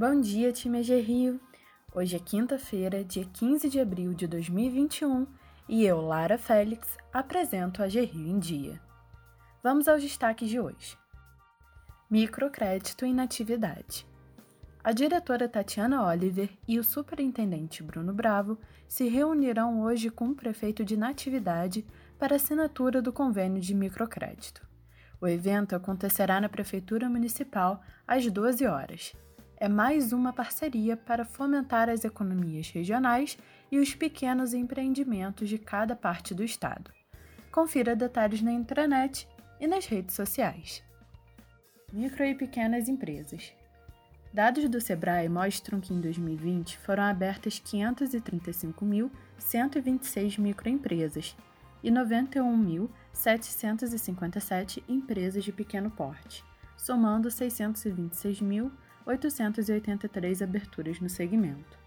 Bom 0.00 0.18
dia, 0.18 0.50
time 0.50 0.78
AG 0.78 0.98
Rio! 0.98 1.38
Hoje 1.94 2.16
é 2.16 2.18
quinta-feira, 2.18 3.04
dia 3.04 3.26
15 3.34 3.68
de 3.68 3.78
abril 3.78 4.14
de 4.14 4.26
2021 4.26 5.26
e 5.68 5.84
eu, 5.84 6.00
Lara 6.00 6.38
Félix, 6.38 6.96
apresento 7.12 7.82
a 7.82 7.84
AG 7.84 8.00
Rio 8.06 8.26
em 8.26 8.38
Dia. 8.38 8.80
Vamos 9.62 9.88
aos 9.88 10.02
destaques 10.02 10.48
de 10.48 10.58
hoje. 10.58 10.96
Microcrédito 12.08 13.04
em 13.04 13.12
Natividade. 13.12 14.06
A 14.82 14.90
diretora 14.90 15.46
Tatiana 15.46 16.02
Oliver 16.06 16.48
e 16.66 16.78
o 16.78 16.82
superintendente 16.82 17.82
Bruno 17.82 18.14
Bravo 18.14 18.56
se 18.88 19.06
reunirão 19.06 19.82
hoje 19.82 20.08
com 20.08 20.30
o 20.30 20.34
prefeito 20.34 20.82
de 20.82 20.96
Natividade 20.96 21.84
para 22.18 22.36
assinatura 22.36 23.02
do 23.02 23.12
convênio 23.12 23.60
de 23.60 23.74
microcrédito. 23.74 24.66
O 25.20 25.28
evento 25.28 25.76
acontecerá 25.76 26.40
na 26.40 26.48
Prefeitura 26.48 27.06
Municipal 27.06 27.82
às 28.08 28.26
12 28.26 28.64
horas. 28.64 29.12
É 29.62 29.68
mais 29.68 30.10
uma 30.14 30.32
parceria 30.32 30.96
para 30.96 31.22
fomentar 31.22 31.90
as 31.90 32.02
economias 32.02 32.70
regionais 32.70 33.36
e 33.70 33.78
os 33.78 33.94
pequenos 33.94 34.54
empreendimentos 34.54 35.50
de 35.50 35.58
cada 35.58 35.94
parte 35.94 36.34
do 36.34 36.42
estado. 36.42 36.90
Confira 37.52 37.94
detalhes 37.94 38.40
na 38.40 38.52
intranet 38.52 39.28
e 39.60 39.66
nas 39.66 39.84
redes 39.84 40.16
sociais. 40.16 40.82
Micro 41.92 42.24
e 42.24 42.34
pequenas 42.34 42.88
empresas. 42.88 43.52
Dados 44.32 44.66
do 44.66 44.80
Sebrae 44.80 45.28
mostram 45.28 45.78
que 45.78 45.92
em 45.92 46.00
2020 46.00 46.78
foram 46.78 47.02
abertas 47.02 47.60
535.126 47.60 50.38
microempresas 50.38 51.36
e 51.82 51.90
91.757 51.90 54.82
empresas 54.88 55.44
de 55.44 55.52
pequeno 55.52 55.90
porte, 55.90 56.42
somando 56.78 57.30
626.883 59.06 60.42
aberturas 60.42 61.00
no 61.00 61.08
segmento. 61.08 61.78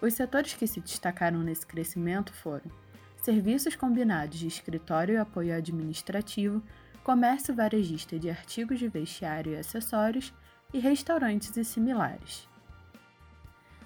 Os 0.00 0.14
setores 0.14 0.54
que 0.54 0.66
se 0.66 0.80
destacaram 0.80 1.40
nesse 1.40 1.66
crescimento 1.66 2.32
foram 2.32 2.70
serviços 3.22 3.74
combinados 3.74 4.38
de 4.38 4.46
escritório 4.46 5.14
e 5.14 5.18
apoio 5.18 5.54
administrativo, 5.54 6.62
comércio 7.02 7.54
varejista 7.54 8.18
de 8.18 8.28
artigos 8.28 8.78
de 8.78 8.88
vestiário 8.88 9.52
e 9.52 9.56
acessórios 9.56 10.32
e 10.72 10.78
restaurantes 10.78 11.56
e 11.56 11.64
similares. 11.64 12.48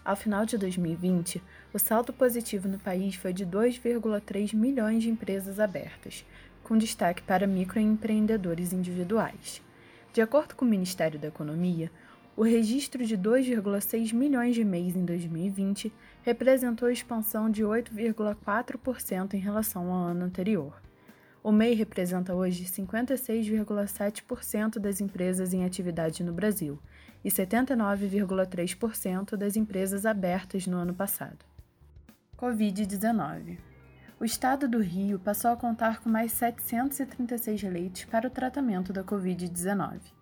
Ao 0.04 0.16
final 0.16 0.46
de 0.46 0.56
2020, 0.56 1.42
o 1.72 1.78
saldo 1.78 2.12
positivo 2.12 2.66
no 2.66 2.78
país 2.78 3.14
foi 3.14 3.32
de 3.32 3.46
2,3 3.46 4.54
milhões 4.54 5.02
de 5.02 5.10
empresas 5.10 5.60
abertas, 5.60 6.24
com 6.64 6.76
destaque 6.76 7.22
para 7.22 7.46
microempreendedores 7.46 8.72
individuais. 8.72 9.62
De 10.12 10.20
acordo 10.20 10.54
com 10.56 10.64
o 10.64 10.68
Ministério 10.68 11.18
da 11.18 11.28
Economia, 11.28 11.91
o 12.36 12.42
registro 12.42 13.04
de 13.04 13.18
2,6 13.18 14.14
milhões 14.14 14.54
de 14.54 14.64
MEIs 14.64 14.94
em 14.96 15.04
2020 15.04 15.92
representou 16.22 16.88
expansão 16.90 17.50
de 17.50 17.62
8,4% 17.62 19.34
em 19.34 19.38
relação 19.38 19.92
ao 19.92 20.08
ano 20.08 20.24
anterior. 20.24 20.80
O 21.42 21.50
MEI 21.50 21.74
representa 21.74 22.34
hoje 22.34 22.64
56,7% 22.64 24.78
das 24.78 25.00
empresas 25.00 25.54
em 25.54 25.64
atividade 25.64 26.22
no 26.22 26.32
Brasil 26.32 26.78
e 27.24 27.30
79,3% 27.30 29.36
das 29.36 29.56
empresas 29.56 30.06
abertas 30.06 30.64
no 30.66 30.76
ano 30.76 30.94
passado. 30.94 31.44
Covid-19 32.38 33.58
O 34.18 34.24
estado 34.24 34.68
do 34.68 34.80
Rio 34.80 35.18
passou 35.18 35.50
a 35.50 35.56
contar 35.56 36.00
com 36.00 36.08
mais 36.08 36.30
736 36.32 37.62
leitos 37.64 38.04
para 38.04 38.28
o 38.28 38.30
tratamento 38.30 38.92
da 38.92 39.02
Covid-19. 39.02 40.19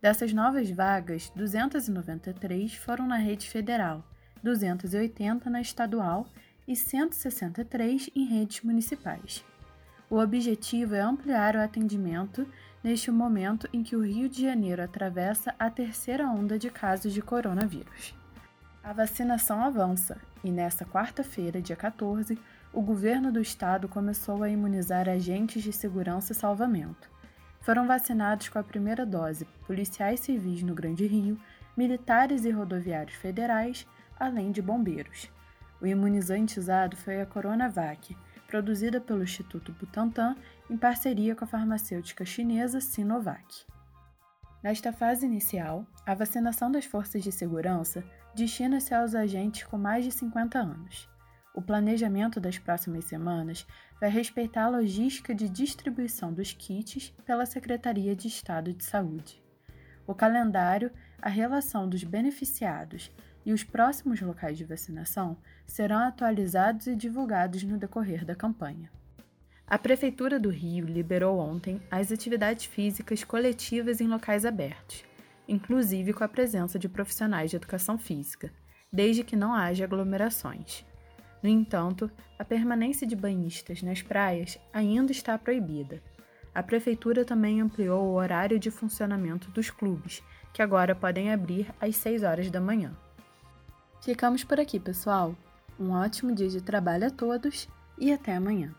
Dessas 0.00 0.32
novas 0.32 0.70
vagas, 0.70 1.32
293 1.34 2.74
foram 2.74 3.04
na 3.04 3.16
rede 3.16 3.50
federal, 3.50 4.04
280 4.44 5.50
na 5.50 5.60
estadual 5.60 6.26
e 6.68 6.76
163 6.76 8.08
em 8.14 8.24
redes 8.24 8.62
municipais. 8.62 9.44
O 10.08 10.18
objetivo 10.18 10.94
é 10.94 11.00
ampliar 11.00 11.56
o 11.56 11.60
atendimento 11.60 12.46
neste 12.82 13.10
momento 13.10 13.68
em 13.72 13.82
que 13.82 13.96
o 13.96 14.04
Rio 14.04 14.28
de 14.28 14.42
Janeiro 14.42 14.82
atravessa 14.82 15.52
a 15.58 15.68
terceira 15.68 16.28
onda 16.28 16.56
de 16.56 16.70
casos 16.70 17.12
de 17.12 17.20
coronavírus. 17.20 18.14
A 18.84 18.92
vacinação 18.92 19.62
avança 19.64 20.16
e, 20.44 20.50
nesta 20.50 20.84
quarta-feira, 20.84 21.60
dia 21.60 21.76
14, 21.76 22.38
o 22.72 22.80
governo 22.80 23.32
do 23.32 23.40
estado 23.40 23.88
começou 23.88 24.44
a 24.44 24.48
imunizar 24.48 25.08
agentes 25.08 25.62
de 25.62 25.72
segurança 25.72 26.32
e 26.32 26.36
salvamento. 26.36 27.10
Foram 27.68 27.86
vacinados 27.86 28.48
com 28.48 28.58
a 28.58 28.64
primeira 28.64 29.04
dose 29.04 29.44
policiais 29.66 30.20
civis 30.20 30.62
no 30.62 30.74
Grande 30.74 31.06
Rio, 31.06 31.38
militares 31.76 32.46
e 32.46 32.50
rodoviários 32.50 33.14
federais, 33.18 33.86
além 34.18 34.50
de 34.50 34.62
bombeiros. 34.62 35.30
O 35.78 35.86
imunizante 35.86 36.58
usado 36.58 36.96
foi 36.96 37.20
a 37.20 37.26
Coronavac, 37.26 38.16
produzida 38.46 39.02
pelo 39.02 39.22
Instituto 39.22 39.70
Butantan 39.72 40.34
em 40.70 40.78
parceria 40.78 41.36
com 41.36 41.44
a 41.44 41.46
farmacêutica 41.46 42.24
chinesa 42.24 42.80
Sinovac. 42.80 43.66
Nesta 44.62 44.90
fase 44.90 45.26
inicial, 45.26 45.86
a 46.06 46.14
vacinação 46.14 46.72
das 46.72 46.86
forças 46.86 47.22
de 47.22 47.30
segurança 47.30 48.02
destina-se 48.34 48.94
aos 48.94 49.14
agentes 49.14 49.64
com 49.64 49.76
mais 49.76 50.06
de 50.06 50.10
50 50.10 50.58
anos. 50.58 51.06
O 51.54 51.62
planejamento 51.62 52.38
das 52.40 52.58
próximas 52.58 53.04
semanas 53.04 53.66
vai 54.00 54.10
respeitar 54.10 54.64
a 54.64 54.68
logística 54.68 55.34
de 55.34 55.48
distribuição 55.48 56.32
dos 56.32 56.52
kits 56.52 57.12
pela 57.24 57.46
Secretaria 57.46 58.14
de 58.14 58.28
Estado 58.28 58.72
de 58.72 58.84
Saúde. 58.84 59.42
O 60.06 60.14
calendário, 60.14 60.90
a 61.20 61.28
relação 61.28 61.88
dos 61.88 62.04
beneficiados 62.04 63.10
e 63.44 63.52
os 63.52 63.64
próximos 63.64 64.20
locais 64.20 64.56
de 64.56 64.64
vacinação 64.64 65.36
serão 65.66 65.98
atualizados 65.98 66.86
e 66.86 66.94
divulgados 66.94 67.62
no 67.62 67.78
decorrer 67.78 68.24
da 68.24 68.34
campanha. 68.34 68.90
A 69.66 69.78
Prefeitura 69.78 70.40
do 70.40 70.48
Rio 70.48 70.86
liberou 70.86 71.38
ontem 71.38 71.78
as 71.90 72.10
atividades 72.10 72.64
físicas 72.64 73.22
coletivas 73.22 74.00
em 74.00 74.06
locais 74.06 74.46
abertos, 74.46 75.04
inclusive 75.46 76.14
com 76.14 76.24
a 76.24 76.28
presença 76.28 76.78
de 76.78 76.88
profissionais 76.88 77.50
de 77.50 77.56
educação 77.56 77.98
física, 77.98 78.50
desde 78.90 79.22
que 79.22 79.36
não 79.36 79.52
haja 79.52 79.84
aglomerações. 79.84 80.86
No 81.42 81.48
entanto, 81.48 82.10
a 82.38 82.44
permanência 82.44 83.06
de 83.06 83.14
banhistas 83.14 83.82
nas 83.82 84.02
praias 84.02 84.58
ainda 84.72 85.12
está 85.12 85.38
proibida. 85.38 86.02
A 86.54 86.62
Prefeitura 86.62 87.24
também 87.24 87.60
ampliou 87.60 88.04
o 88.04 88.14
horário 88.14 88.58
de 88.58 88.70
funcionamento 88.70 89.50
dos 89.50 89.70
clubes, 89.70 90.22
que 90.52 90.62
agora 90.62 90.94
podem 90.94 91.32
abrir 91.32 91.72
às 91.80 91.96
6 91.96 92.22
horas 92.24 92.50
da 92.50 92.60
manhã. 92.60 92.96
Ficamos 94.02 94.42
por 94.42 94.58
aqui, 94.58 94.80
pessoal. 94.80 95.36
Um 95.78 95.90
ótimo 95.92 96.34
dia 96.34 96.48
de 96.48 96.60
trabalho 96.60 97.06
a 97.06 97.10
todos 97.10 97.68
e 97.96 98.12
até 98.12 98.34
amanhã. 98.34 98.74